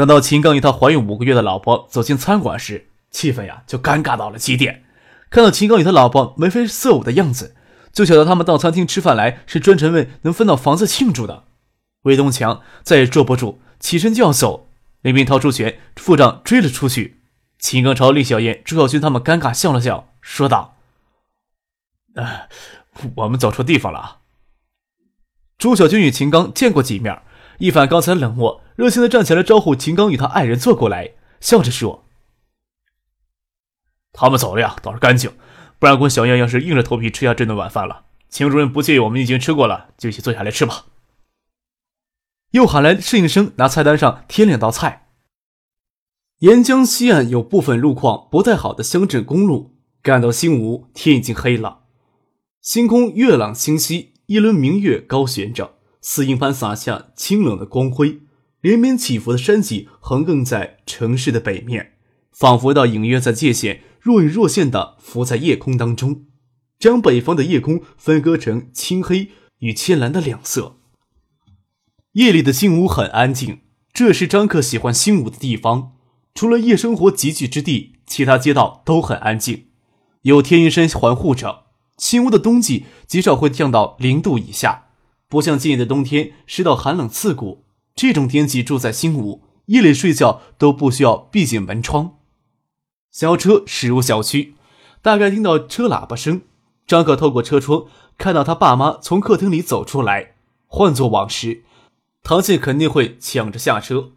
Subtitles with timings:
[0.00, 4.82] 等到秦刚与他怀孕五个月的老婆走进餐馆时，气氛呀就尴尬到了极点。
[5.28, 7.54] 看到秦刚与他老婆眉飞色舞的样子，
[7.92, 11.44] 就晓得他们到餐厅吃饭来是专程为能分到房子庆祝的。
[12.04, 14.68] 魏东强再也坐不住，起身就要走，
[15.02, 17.20] 林斌掏出拳，付账追了出去。
[17.58, 20.78] 秦刚朝厉小燕、朱小军他们尴尬笑了笑，说道
[22.16, 22.48] ：“啊，
[23.16, 24.20] 我们走错地方了。”
[25.58, 27.20] 朱小军与秦刚见过几面。
[27.60, 32.06] 一反刚才冷漠，热情的站起来招呼秦刚与他爱人坐过来，笑着说
[34.12, 35.30] ：“他们走了呀，倒是干净，
[35.78, 38.06] 不然我小燕要是硬着头皮吃下这顿晚饭了。
[38.30, 40.86] 秦主任不介意我们已经吃过了，就一起坐下来吃吧。”
[42.52, 45.08] 又喊来侍应生拿菜单上添两道菜。
[46.38, 51.80] 沿江西岸有部分路况不太好的乡镇公路，赶到新吴天已经黑了，
[52.62, 55.74] 星空月朗星稀，一轮明月高悬着。
[56.00, 58.20] 似银般洒下清冷的光辉，
[58.60, 61.92] 连绵起伏的山脊横亘在城市的北面，
[62.32, 66.24] 仿佛到隐约在界限若隐若现的浮在夜空当中，
[66.78, 70.76] 将北方的夜空分割成青黑与浅蓝的两色。
[72.12, 73.60] 夜里的新屋很安静，
[73.92, 75.92] 这是张克喜欢新屋的地方。
[76.34, 79.66] 除了夜生活集聚之地，其他街道都很安静，
[80.22, 81.66] 有天云山环护着。
[81.98, 84.89] 新屋的冬季极少会降到零度以下。
[85.30, 87.64] 不像今年的冬天湿到寒冷刺骨，
[87.94, 92.16] 这种天气住在新屋，夜里睡觉都不需要闭紧门窗。
[93.12, 94.56] 小车驶入小区，
[95.00, 96.42] 大概听到车喇叭声。
[96.84, 97.84] 张可透过车窗
[98.18, 100.34] 看到他爸妈从客厅里走出来。
[100.66, 101.62] 换做往时，
[102.24, 104.10] 唐倩肯定会抢着下车，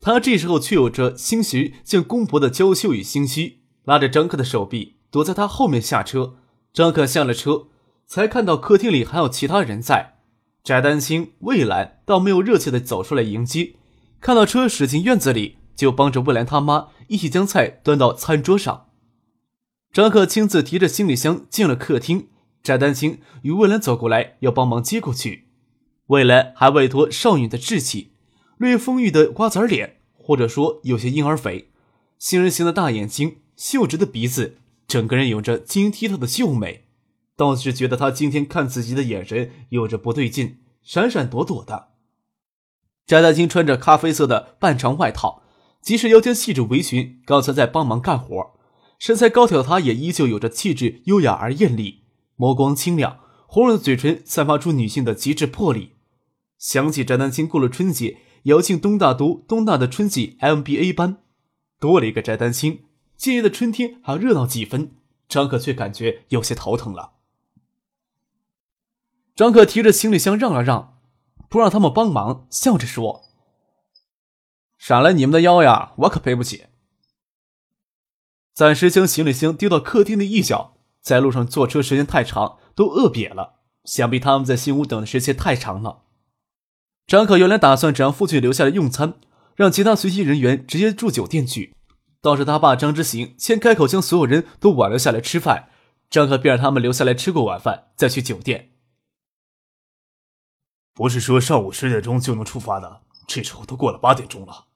[0.00, 6.36] 他这时候却有着兴许见公婆的娇羞与心虚，拉着张克的手臂躲在他后面下车。
[6.72, 7.66] 张可下了车。
[8.10, 10.16] 才看到客厅里还有其他人在，
[10.64, 13.76] 翟丹青、魏兰倒没有热切的走出来迎接，
[14.20, 18.88] 看到车驶进院子里，就帮着魏兰他妈一起将菜端到餐桌上。
[19.92, 22.26] 张克亲自提着行李箱进了客厅，
[22.64, 25.46] 翟丹青与魏兰走过来要帮忙接过去，
[26.06, 28.10] 魏兰还未脱少女的稚气，
[28.58, 31.70] 略丰腴的瓜子脸，或者说有些婴儿肥，
[32.18, 34.56] 杏仁形的大眼睛，秀直的鼻子，
[34.88, 36.88] 整个人有着晶莹剔透的秀美。
[37.40, 41.88] 倒是觉得他今天看自己的眼神有着不对劲，闪闪躲躲的。
[43.06, 45.42] 翟丹青穿着咖啡色的半长外套，
[45.80, 48.52] 即使腰间系着围裙，刚才在帮忙干活，
[48.98, 52.02] 身材高挑的他也依旧有着气质优雅而艳丽，
[52.36, 55.92] 眸光清亮，红润的嘴唇散发出女性的极致魄力。
[56.58, 61.22] 想起翟丹青过了春节要进东大都东大的春季 MBA 班，
[61.80, 62.80] 多了一个翟丹青，
[63.16, 64.90] 今年的春天还要热闹几分。
[65.26, 67.12] 张可却感觉有些头疼了。
[69.40, 70.98] 张可提着行李箱让了让，
[71.48, 73.22] 不让他们帮忙，笑着说
[74.76, 76.66] ：“闪了你们的腰呀，我可赔不起。”
[78.52, 80.74] 暂时将行李箱丢到客厅的一角。
[81.00, 83.60] 在路上坐车时间太长，都饿瘪了。
[83.86, 86.02] 想必他们在新屋等的时间太长了。
[87.06, 89.14] 张可原来打算只让父亲留下来用餐，
[89.56, 91.74] 让其他随行人员直接住酒店去。
[92.20, 95.70] 倒是他爸张之行先开口将所有人都挽留下来吃饭，
[96.10, 98.66] 张可便让他们留下来吃过晚饭再去酒店。
[101.00, 104.66] 不是说上午十点钟就能出发的，这时候都过了八点钟了。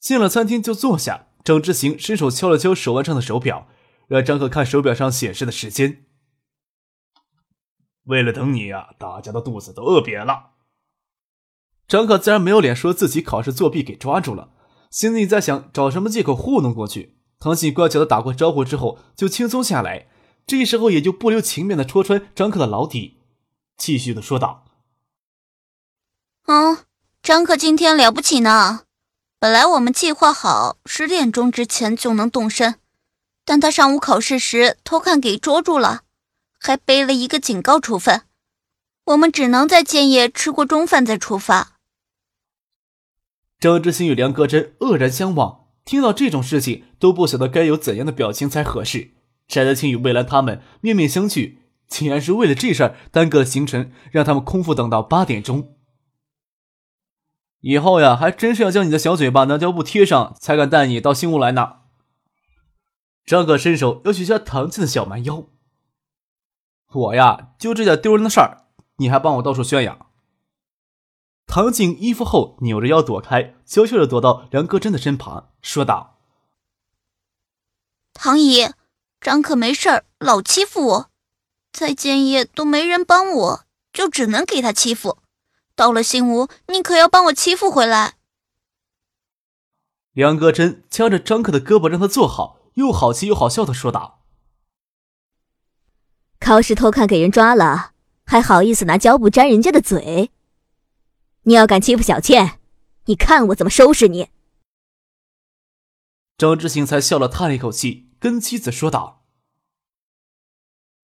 [0.00, 3.68] 进了餐厅就坐下，张之行伸手敲了敲手腕上的手表，
[4.08, 6.06] 让张可看手表上显示的时间。
[8.06, 10.54] 为了等你呀，大家的肚子都饿瘪了。
[11.86, 14.50] 张可自然没有脸说自己考试作弊给抓住了，
[14.90, 17.20] 心里在想找什么借口糊弄过去。
[17.38, 20.08] 唐信乖巧的打过招呼之后就轻松下来，
[20.44, 23.20] 这时候也就不留情面的戳穿张可的老底，
[23.76, 24.61] 继续的说道。
[26.46, 26.78] 嗯，
[27.22, 28.82] 张克今天了不起呢。
[29.38, 32.76] 本来我们计划好十点钟之前就能动身，
[33.44, 36.02] 但他上午考试时偷看给捉住了，
[36.58, 38.22] 还背了一个警告处分。
[39.04, 41.72] 我们只能在建业吃过中饭再出发。
[43.58, 49.12] 张之心与梁格真愕然相望，听到这种事情都不晓得该有怎样的表情才合适。
[49.48, 51.56] 翟德清与魏兰他们面面相觑，
[51.88, 55.76] 竟然是为了这事儿耽搁了行程，让他们空腹等到八点钟。
[57.62, 61.78] 以后呀，还真是要将你的小嘴巴拿胶布贴上，才敢带你到新屋来呢。
[63.24, 65.46] 张可伸手要取下唐静的小蛮腰。
[66.92, 68.64] 我呀，就这点丢人的事儿，
[68.96, 70.06] 你还帮我到处宣扬。
[71.46, 76.18] 唐静衣服后扭着腰躲开，悄悄的躲到梁戈真的身旁，说道
[78.12, 78.70] ：“唐姨，
[79.20, 81.10] 张可没事儿，老欺负我，
[81.72, 85.18] 在建业都没人帮我，就只能给他欺负。”
[85.74, 88.14] 到了新屋，你可要帮我欺负回来。
[90.12, 94.22] 梁戈真掐着张克的胳膊，让他坐好，又好气又好笑的说道
[96.38, 97.92] ：“考试偷看给人抓了，
[98.26, 100.30] 还好意思拿胶布粘人家的嘴？
[101.44, 102.60] 你要敢欺负小倩，
[103.06, 104.28] 你看我怎么收拾你！”
[106.36, 109.24] 张志行才笑了，叹了一口气，跟妻子说道：“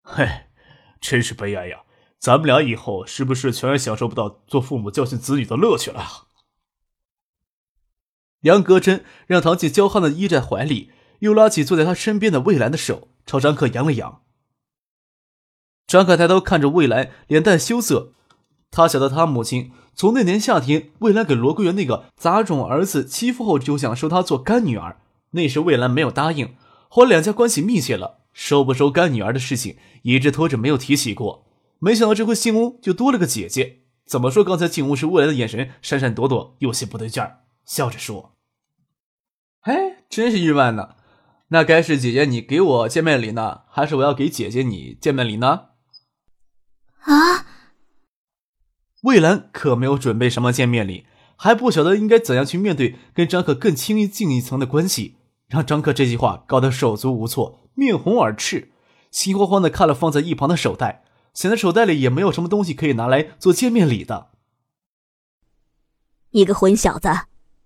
[0.05, 0.49] 嘿，
[1.00, 1.85] 真是悲哀呀。”
[2.19, 6.26] 咱们俩以后是不是全然享受不到做父母教训子女的乐趣了？
[8.43, 14.23] 杨格真让唐静娇憨的依在怀里，又拉起坐在他身边的魏兰的手，朝张克扬了扬。
[15.87, 18.12] 张克抬头看着魏兰，脸带羞涩。
[18.71, 25.00] 他晓得他母亲从那年夏天魏兰给罗桂元那个杂种儿子欺负后，就想收她做干女儿。
[25.31, 26.55] 那时魏兰没有答应，
[26.88, 31.48] 后来两家关系密切了，收不收干女儿的事情一直拖着没有提起过。
[31.78, 33.82] 没想到这回进屋就多了个姐姐。
[34.06, 34.42] 怎么说？
[34.42, 38.36] 刚才进屋时未来的眼神闪闪躲躲，有些不对劲儿，笑着说
[39.60, 40.96] ：“哎，真是意外呢。
[41.48, 45.66] 那该是姐姐你给我见面礼呢，还是我要给姐姐你见面礼呢？”
[47.04, 47.46] 啊！
[49.02, 51.04] 魏兰可没有准备什么见面礼，
[51.36, 55.16] 还不晓得应该怎样去面对跟张克更亲近一层的关系，
[55.48, 58.72] 让张克这句话搞得手足无措，面红耳赤，
[59.10, 61.04] 心慌慌的看了放在一旁的手袋。
[61.38, 64.32] 显得手袋里也没有什么东西可以拿来做见面礼的。
[66.31, 67.08] 你个混小子，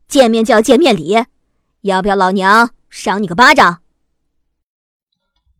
[0.06, 1.24] 见面就要见面礼，
[1.80, 3.82] 要不要老娘赏你个巴掌？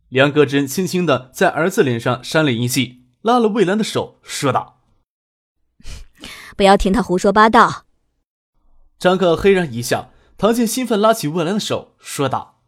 [0.09, 4.83] 梁戈真轻轻的在儿子脸上扇了一记，拉了魏兰的手，说道
[6.55, 7.87] ：“不要听他胡说八道。”
[8.99, 12.61] 张克嘿然一笑，唐静兴奋拉起魏兰的手，说道：“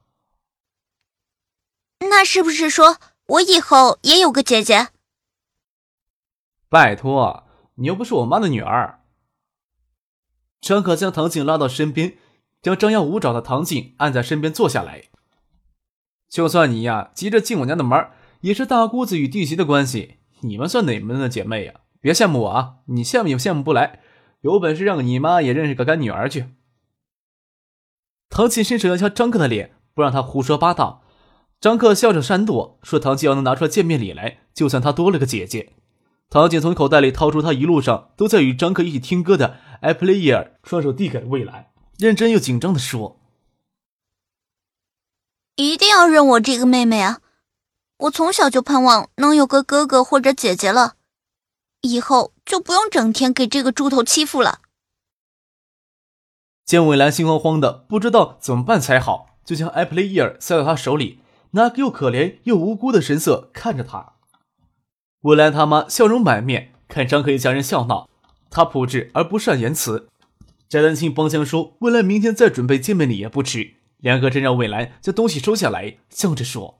[2.10, 2.98] 那是不是说
[3.28, 4.88] 我以后也有个姐姐？”
[6.76, 7.46] 拜托，
[7.76, 9.00] 你又不是我妈的女儿。
[10.60, 12.18] 张可将唐静拉到身边，
[12.62, 15.06] 将张牙舞爪的唐静按在身边坐下来。
[16.28, 18.10] 就算你呀急着进我家的门，
[18.42, 20.18] 也是大姑子与弟媳的关系。
[20.42, 21.76] 你们算哪门的姐妹呀？
[22.02, 22.80] 别羡慕我啊！
[22.88, 24.02] 你羡慕也羡慕不来。
[24.42, 26.48] 有本事让你妈也认识个干女儿去。
[28.28, 31.06] 唐静伸手要敲张克的脸，不让他胡说八道。
[31.62, 35.72] 张克笑着闪躲，说：“唐静要能拿出见面礼来，就算她多了个姐姐。”
[36.30, 39.58] 唐静从口袋里掏出他一路上都在与张克一起听歌的
[39.94, 41.68] 《Play Year》，双手递给了魏兰，
[41.98, 43.20] 认真又紧张的说
[45.56, 47.22] ：“一定要认我这个妹妹啊！
[47.98, 50.96] 我从小就盼望能有个哥哥或者姐姐了，
[51.82, 54.60] 以后就不用整天给这个猪头欺负了。”
[56.66, 61.22] 见魏兰心慌慌的，不知道怎么办才好，就将《Play Year》塞到他手里，
[61.52, 64.15] 拿个又可怜又无辜的神色看着他。
[65.26, 68.08] 魏兰他妈笑容满面，看张可一家人笑闹，
[68.52, 70.08] 他朴质而不善言辞。
[70.70, 76.78] 翟丹青帮腔说：“魏兰明天再准备见面礼也不迟。”梁哥真让魏兰将东西收下来，笑着说：“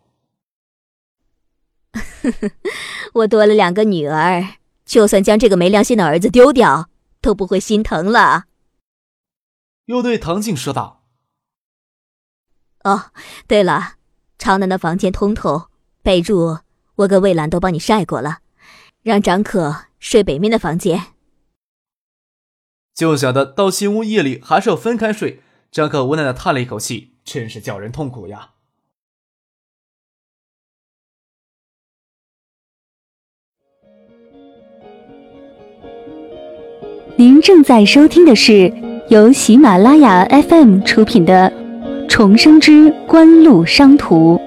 [3.14, 6.92] 我多了两个女儿，就算将这个没良心的儿子丢掉，
[7.22, 8.44] 都不会心疼了。”
[9.86, 11.02] 又对唐静说道
[12.86, 13.06] ：“哦，
[13.48, 13.94] 对了，
[14.38, 15.70] 朝南的房间通透，
[16.04, 16.60] 被褥。”
[17.00, 18.38] 我跟魏兰都帮你晒过了，
[19.06, 21.00] 让张可睡北面的房间。
[22.92, 25.42] 就晓得到新屋夜里还是要分开睡。
[25.72, 28.54] 张可无奈的叹了一口气，真是叫人痛苦呀。
[37.16, 38.74] 您正在收听的是
[39.10, 41.52] 由喜马拉雅 FM 出品的
[42.08, 44.38] 《重生之官路商途》。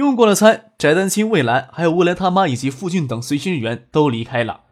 [0.00, 4.62] 用过了餐，翟丹青、魏兰还有魏兰他妈以及傅俊等随行人员都离开了。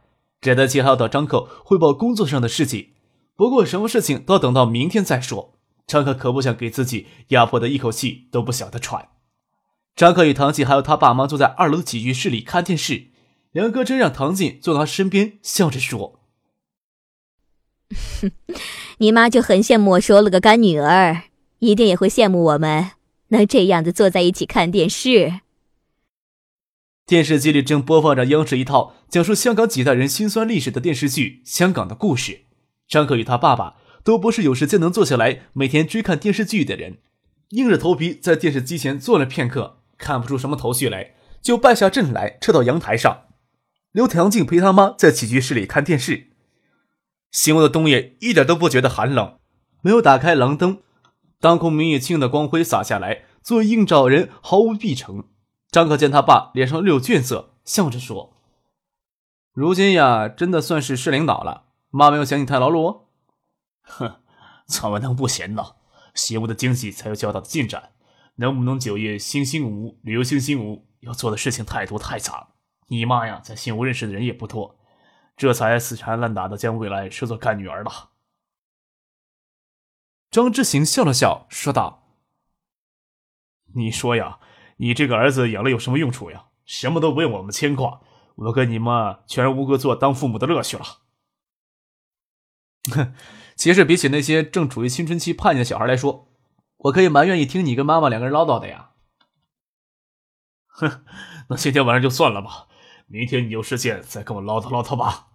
[0.41, 2.93] 翟丹青还要到张克汇报工作上的事情，
[3.37, 5.53] 不过什么事情都要等到明天再说。
[5.87, 9.09] 张克可不想给自己压迫的一口气都不晓得喘。
[9.95, 13.09] 张克与唐静还有他爸妈坐在二楼起居室里看电视，
[13.53, 16.21] 梁哥真让唐静坐到他身边，笑着说
[18.97, 21.25] ：“你妈就很羡慕我收了个干女儿，
[21.59, 22.93] 一定也会羡慕我们。”
[23.29, 25.41] 能这样子坐在一起看电视，
[27.07, 32.33] 电视机里正播放着央视一套讲述香港几代人辛酸历史的电视剧《香港的故事》。
[32.89, 36.99] 张可与他爸爸都不是有时间能坐下来每天追看电视剧的人，
[37.51, 43.25] 硬着头皮在电视机前坐了片刻，看不出什么头绪来，就败下阵来，撤到阳台上。
[43.93, 46.29] 刘唐静陪他妈在起居室里看电视。
[47.31, 49.39] 醒悟的冬夜一点都不觉得寒冷，
[49.83, 50.79] 没有打开廊灯，
[51.41, 55.25] 当空明月清的光辉洒下来，作为映照人毫无必成。
[55.71, 58.37] 张可见他爸脸上略有倦色，笑着说
[59.55, 61.67] ：“如今呀，真的算是市领导了。
[61.91, 63.03] 妈没有嫌你太劳碌。
[63.83, 64.17] ”“哼，
[64.67, 65.77] 怎么能不嫌呢？
[66.15, 67.91] 邪物的经济才有较大的进展。
[68.37, 72.49] 能不能酒业兴兴无，旅游兴兴无，要做的事情太多太杂。
[72.89, 74.77] 你妈呀，在新屋认识的人也不多，
[75.37, 78.08] 这才死缠烂打的将未来视作干女儿了。”
[80.31, 82.15] 张之行笑了笑，说道
[83.75, 84.41] ：“你说呀。”
[84.81, 86.51] 你这个儿子养了有什么用处呀？
[86.65, 88.01] 什么都不用我们牵挂，
[88.37, 90.85] 我跟你妈全然无格做当父母的乐趣了。
[92.93, 93.13] 哼，
[93.57, 96.31] 其实比起那些正处于青春期叛逆的小孩来说，
[96.77, 98.93] 我可以蛮愿意听你跟妈妈两个人唠叨的呀。
[100.69, 101.05] 哼，
[101.49, 102.69] 那今天晚上就算了吧，
[103.09, 105.31] 明天你有时间再跟我唠叨唠叨吧。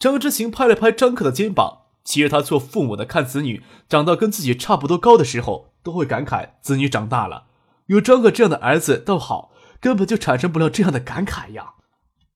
[0.00, 7.48] 张之行拍了拍张克的肩膀，其实他做父母的看子女长到跟自己差不多高的时候，都会感慨子女长大了。
[7.86, 11.74] 有张可这样的儿子倒好，根本就产生不了这样的感慨呀。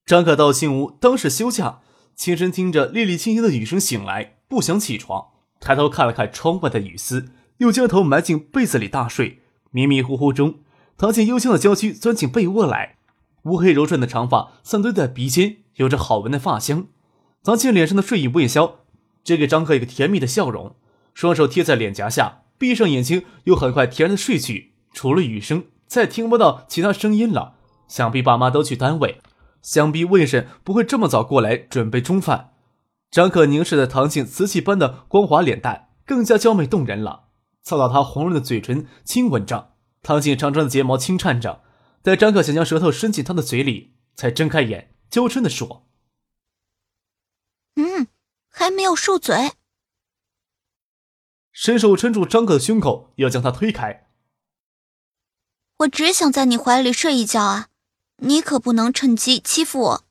[0.05, 1.79] 张可到新屋，当是休假，
[2.17, 5.29] 轻声听着沥沥清清的雨声醒来，不想起床，
[5.61, 9.43] 抬头看了看窗外的雨丝，又将头埋进被子里大睡。
[9.71, 10.57] 迷迷糊糊中，
[10.99, 12.97] 唐静幽香的娇躯钻进被窝来，
[13.45, 16.89] 乌黑柔顺的长发散堆在鼻尖，有着好闻的发香。
[17.45, 18.80] 唐静脸上的睡意未消，
[19.25, 20.77] 只给张可一个甜蜜的笑容，
[21.15, 24.75] 双手贴在脸颊下，闭上眼睛，又很快甜然的睡去。
[24.93, 27.57] 除了雨声，再听不到其他声音了。
[27.89, 29.21] 想必爸妈都去单位，
[29.63, 32.55] 想必魏婶不会这么早过来准备中饭。
[33.11, 37.25] 张可凝视着唐静瓷器般的光滑脸蛋，更加娇媚动人了。
[37.63, 41.63] 凑到她红润的嘴唇亲吻着，唐静长长的睫毛轻颤着。
[42.03, 45.89] 待张可想将舌头伸进她的嘴里，才睁开眼，娇嗔地说
[47.77, 48.07] ：“嗯，
[48.51, 49.53] 还没有漱嘴。”
[51.53, 54.09] 伸手撑住张可的胸口，要将他推开。
[55.79, 57.69] 我只想在你怀里睡一觉啊！
[58.19, 60.05] 你可不能趁机欺负我。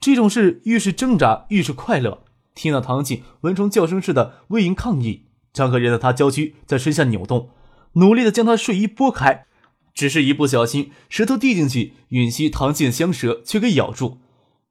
[0.00, 2.24] 这种事越是挣扎越是快乐。
[2.54, 7.50] 听到唐静蚊虫叫声似的微吟抗议，张可任得他娇躯在身下扭动，
[7.92, 9.46] 努力的将他睡衣拨开，
[9.94, 14.18] 只是一不小心，舌头递进去，吮吸唐静的香舌却给咬住。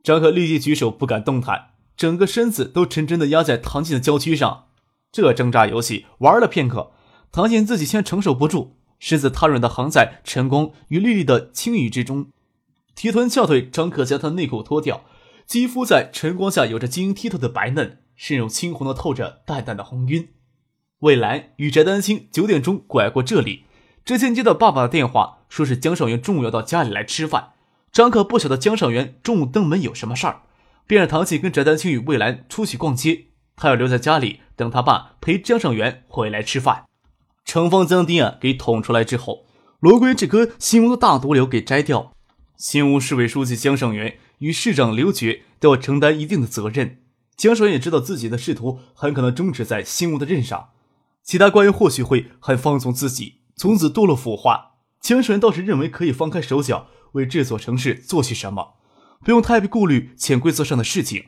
[0.03, 4.65] 张可立即举手不敢动弹，整个身子都沉沉的压在唐静的娇躯上。
[5.11, 6.91] 这挣扎游戏玩了片刻，
[7.31, 8.77] 唐静自己先承受不住。
[8.99, 12.27] 身子瘫软的横在晨光与绿绿的青雨之中，
[12.93, 15.03] 提臀翘腿，张可将他内裤脱掉，
[15.47, 20.29] 肌肤在晨光下有着晶莹剔透的白嫩，身肉青红的透着淡淡的红晕。
[20.99, 23.65] 魏兰与翟丹青九点钟拐过这里，
[24.05, 27.53] 之前接到爸爸的电话，说是江少元中午要到家里来吃饭。
[27.91, 30.43] 张可不晓得江少元中午登门有什么事儿，
[30.87, 36.85] 便让唐静跟翟丹青与魏兰出去逛街，他要留在家里等他爸陪江少元回来吃饭。
[37.43, 39.45] 城方将丁啊给捅出来之后，
[39.81, 42.13] 罗贵这颗新屋的大毒瘤给摘掉。
[42.55, 46.99] 新屋市委书记江尚元与市长刘觉都要承担一定的责任。
[47.35, 50.69] 江尚元也知道自己的仕途很可能终止在新屋的任上，
[51.23, 54.75] 其他官员或许会很放纵自己，从此堕落腐化。
[55.01, 58.75] 江尚元倒是认为可以放开手脚，为这座城市做些什么，
[59.23, 61.25] 不用太顾虑潜规则上的事情。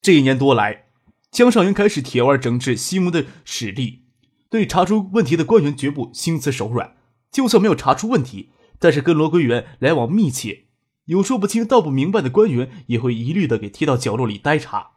[0.00, 0.86] 这一年多来，
[1.30, 4.04] 江尚元开始铁腕整治新屋的实力。
[4.50, 6.96] 对查出问题的官员绝不心慈手软，
[7.30, 10.64] 就算没有查出问题，但是跟罗桂元来往密切，
[11.04, 14.92] 有说不清道不明白的官员也会一律的给踢到角落里呆查。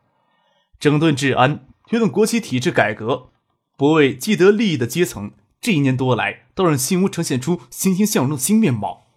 [0.80, 3.32] 整顿治安，推动国企体制改革，
[3.76, 9.11] 不为既得利益的阶层，这一年多来，都让新屋呈现出欣欣向荣的新面貌。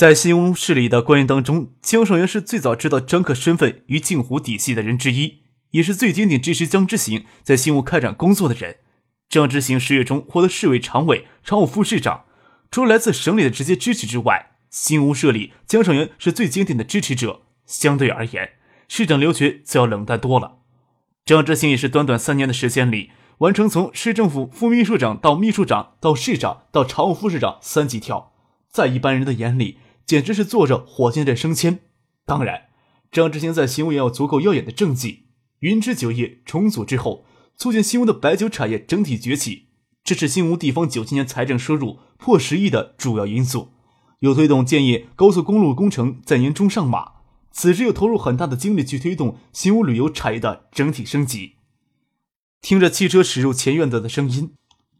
[0.00, 5.40] 在新屋市里的官员当中，江少元是最早知道张克身份与镜湖底细的人之一，
[5.72, 8.76] 也是最坚定支持江之行在新屋开展工作的人。
[9.28, 12.24] 张之行十月中获得市委常委、常务副市长，
[12.70, 17.42] 除了来自省里的直接支持之外，新屋设立江尚元是最坚定的支持者。
[17.66, 18.52] 相对而言，
[18.88, 20.60] 市长刘学则要冷淡多了。
[21.26, 28.32] 张之行也是短短三年的时间里，完成从市政府副秘书长到秘书长到市长到常务副市长三级跳，
[28.70, 29.76] 在一般人的眼里，
[30.10, 31.82] 简直是坐着火箭在升迁。
[32.26, 32.62] 当然，
[33.12, 35.26] 张之行在新屋也有足够耀眼的政绩。
[35.60, 37.24] 云芝酒业重组之后。
[37.56, 39.66] 促进新屋的白酒产业整体崛起，
[40.02, 43.68] 这是新吴地方九七年财政收入破十亿的主要因素，
[44.20, 47.12] 又推动建业高速公路工程在年中上马。
[47.52, 51.56] 此时又投入很大的精力去推动新吴旅游产业的整体升级。
[52.62, 54.54] 听着汽车驶入前院子的声音，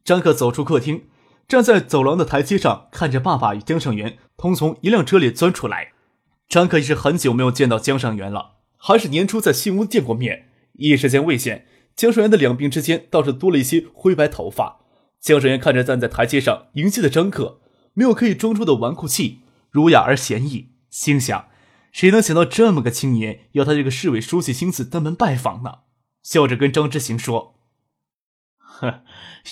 [0.04, 1.04] 张克走出客厅，
[1.48, 5.92] 站在走廊的台阶上，看着爸爸与江尚元同从一辆车里钻出来。
[6.48, 11.66] 张克也是很久没有见到江尚元了，还是年初在新屋见过面，一时间未见。
[11.94, 14.80] 江尚元的两鬓之间倒是多了一些灰白头发。
[15.20, 17.60] 江尚元看着站在台阶上迎接的张克，
[17.92, 21.50] 没有刻意装出的纨绔气，儒雅而闲逸，心想：
[21.92, 25.80] 谁能想到这么个青年要他这个市委书记亲自登门拜访呢？
[26.22, 27.56] 笑着跟张之行说
[28.56, 29.02] ：“哼，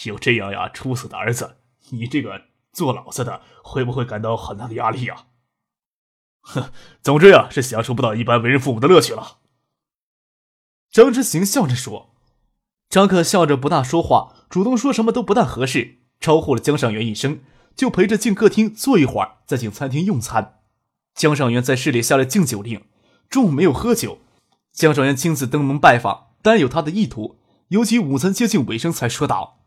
[0.07, 1.57] 有这样呀出色的儿子，
[1.91, 2.43] 你这个
[2.73, 5.27] 做老子的会不会感到很大的压力呀？”
[6.43, 6.71] 哼，
[7.03, 9.39] 总之呀，是享受不到一般为人父母的乐趣了。
[10.91, 12.15] 张之行笑着说。
[12.89, 17.41] 张克笑着不大说话，主动说什么都不大合适，招呼了江尚元一声，
[17.77, 20.61] 就陪着进客厅坐一会儿，再进餐厅用餐。
[21.15, 22.85] 江尚元在市里下了禁酒令，
[23.29, 24.19] 中午没有喝酒。
[24.73, 26.29] 江尚元亲自登门拜访。
[26.41, 27.37] 但有他的意图，
[27.69, 29.58] 尤其午餐接近尾声，才说道：“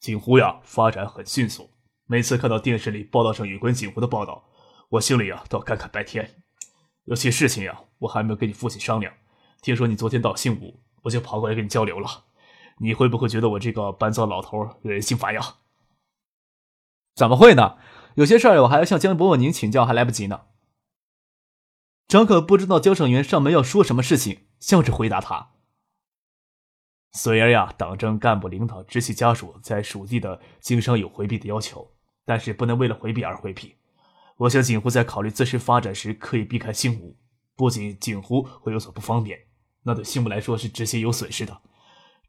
[0.00, 1.70] 锦湖呀，发展很迅速。
[2.06, 4.44] 每次看到电视里报道上有关锦湖的报道，
[4.90, 6.42] 我心里呀都要感慨半天。
[7.04, 9.12] 有些事情呀，我还没有跟你父亲商量。
[9.60, 12.24] 听说你昨天到新吴，我就跑过来跟你交流了。
[12.78, 15.56] 你会不会觉得我这个搬糟老头惹人心烦呀
[17.16, 17.76] ？”“怎么会呢？
[18.14, 20.42] 有些事儿我还要向江伯伯您请教，还来不及呢。”
[22.06, 24.46] 张可不知道江胜元上门要说什么事情。
[24.60, 25.50] 笑着回答他
[27.20, 31.90] ：“虽然呀，党政干部领导、直系家属在属地的经商有回避的要求，
[32.24, 33.74] 但是不能为了回避而回避。
[34.36, 37.16] 我想锦湖在考虑自身发展时，可以避开新吴。
[37.56, 39.36] 不仅锦湖会有所不方便，
[39.82, 41.60] 那对新吴来说是直接有损失的。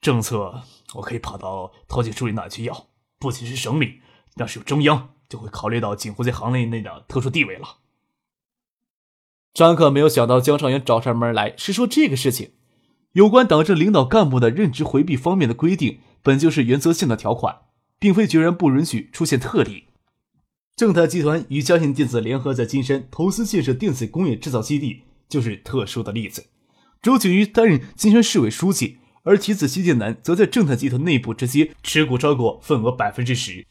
[0.02, 0.64] 政策
[0.96, 2.88] 我可以跑到陶景书里那去要，
[3.20, 4.02] 不仅是省里，
[4.38, 7.78] 要是有中央，就会考虑到锦湖在行业内的特殊地位了。”
[9.54, 12.54] 张克没有想到江少元找上门来是说这个事情。
[13.14, 17.62] 有关党政领导干部的任职回避方面的规定，本就是原则性的条款，
[17.98, 19.86] 并非决然不允许出现特例。
[20.76, 26.46] 正泰集团与嘉信电子联合在金山投资建设电子工业制造基地，就是特殊的例子。
[27.02, 33.66] 周景瑜担任金山市委书记，而其子谢建南则在正泰集团内部直接持股超过份额百分之十。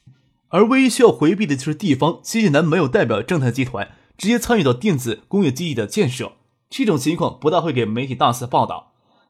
[0.49, 3.91] 而唯一需要回避的就是地方，谢建南没有代表正泰集团。
[4.17, 6.33] 直接参与到电子工业基地的建设，
[6.69, 8.88] 这种情况不大会给媒体大肆报道，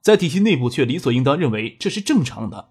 [0.09, 2.71] 在体系内部却理所应当认为这是正常的。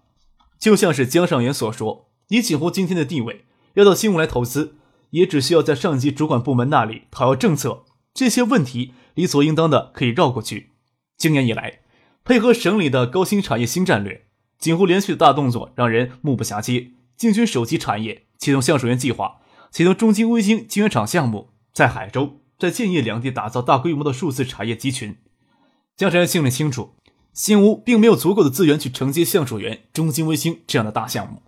[0.58, 4.74] 就像是江尚元所说，以锦湖今天的地位，要到新吴来投资，
[5.10, 10.70] 也只需要在上级主管部门那里讨要政策，这些问题理所应当的可以绕过去。
[11.16, 11.78] 今年以来，
[12.24, 14.26] 配合省里的高新产业新战略，
[14.58, 19.36] 锦湖连续的大动作让人目不暇接，进军手机产业，启动橡树园计划，
[19.70, 21.50] 启动中金微晶晶圆厂项目。
[21.72, 25.18] 在海州，在建业两地打造大规模的数字产业集群。
[25.96, 26.94] 江山心里清楚，
[27.32, 31.42] 新屋并没有足够的资源去承接橡树园、中金微星这样的大项目，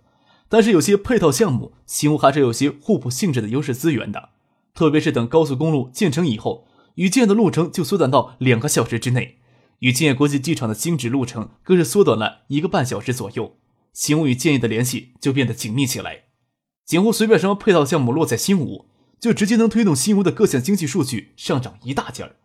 [0.47, 4.29] 但是有些配套项目，新屋还是有些互补性质的优势资源的。
[4.73, 6.65] 特别是等高速公路建成以后，
[6.95, 9.39] 与建的路程就缩短到两个小时之内，
[9.79, 13.57] 与建业国际机场的经址路程更是缩短了一个半小时左右。
[13.93, 16.23] 新屋与建业的联系就变得紧密起来。
[16.85, 18.85] 几乎随便什么配套项目落在新屋。
[19.21, 22.37] 就直接能推动新屋的各项经济数据上涨一大截儿。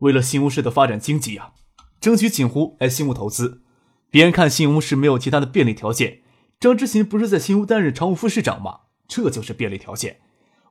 [0.00, 1.52] 为了新屋市的发展经济啊，
[2.04, 3.62] 争取锦湖来新屋投资。
[4.10, 6.20] 别人看新吴市没有其他的便利条件，
[6.60, 8.80] 张之行不是在新屋担任常务副市长吗？
[9.08, 10.20] 这就是便利条件。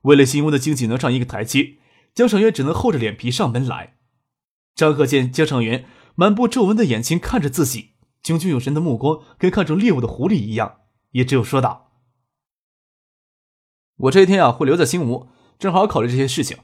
[0.04, 1.80] 为了新屋的经济能上一个台阶，
[2.14, 3.96] 江尚元只能厚着脸皮上门来。
[4.76, 10.82] 张可见江尚元满布皱纹的眼睛看着自己，炯炯有神的目光跟看中猎物的狐狸一样，
[11.14, 11.94] 也只有说道
[13.98, 16.58] ：“我这一天啊，会留在新屋。”正好考虑这些事情。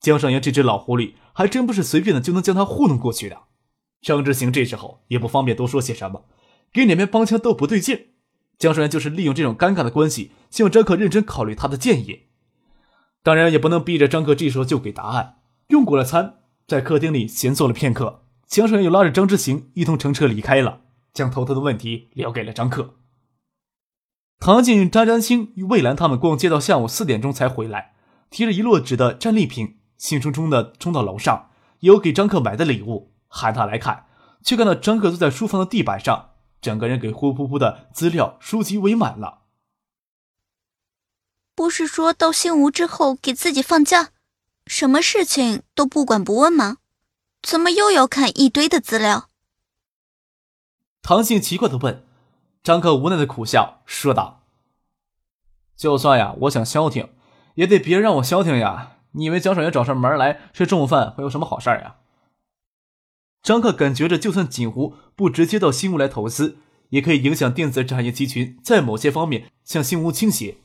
[0.00, 3.42] 江尚元这只老狐狸还真不是随便的就能将他糊弄过去的。
[4.02, 6.26] 张之行这时候也不方便多说些什么，
[6.72, 8.08] 给两边帮腔都不对劲。
[8.58, 12.26] 江尚元就是利用这种尴尬的关系，希望张克认真考虑他的建议。
[13.22, 15.38] 当然也不能逼着张克这时候就给答案。
[15.68, 20.82] 用过了餐，在客厅里闲坐了片刻，江尚元又拉着张之行一同乘车离开了，
[21.12, 22.94] 将头疼的问题留给了张克。
[24.38, 27.94] 唐静、张占星与魏兰他们逛街到下午四点钟才回来，
[28.30, 34.06] 提着一摞纸的战利品，兴冲冲的冲到楼上，有给张克买的礼物，喊他来看，
[34.42, 36.30] 却看到张克坐在书房的地板上，
[36.60, 39.42] 整个人给呼呼呼的资料书籍围满了。
[41.54, 44.10] 不是说到新吴之后给自己放假，
[44.66, 46.78] 什么事情都不管不问吗？
[47.42, 49.30] 怎么又要看一堆的资料？
[51.02, 52.04] 唐静奇怪的问。
[52.64, 54.42] 张克无奈的苦笑说道
[55.76, 57.14] ：“就算呀，我想消停，
[57.54, 58.95] 也得别人让我消停呀。
[59.16, 61.96] 你以为江少元找上门来吃中午饭会有什么好事儿呀？”
[63.42, 66.58] 张克感觉着，就算锦湖不直接到新屋来投资，
[66.90, 70.56] 也可以影响电子产业集群在某些方面向新屋倾斜，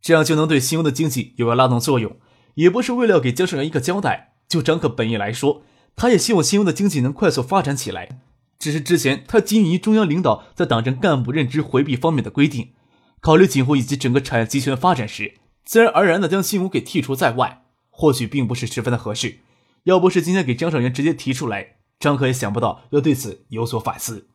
[0.00, 2.16] 这样就能对新屋的经济有个拉动作用。
[2.54, 5.62] 也不是为了给江少元一个交代，就张克本意来说，
[5.96, 8.20] 他也希望新屋的经济能快速发展起来。
[8.58, 12.74] 只是之前他基于中央领导在党政干部任职回避方面的规定，
[13.20, 17.61] 考虑锦湖以及整个产业集群的发展时，自然而然的将新屋给剔除在外，
[17.92, 19.38] 或许并不是十分的合适。
[19.84, 21.76] 要不是今天给江少元直接提出来。
[22.00, 24.26] 张可也想不到要对此有所反思。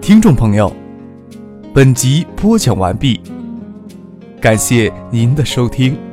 [0.00, 0.72] 听众朋友，
[1.72, 3.20] 本集播讲完毕，
[4.40, 6.11] 感谢您的收听。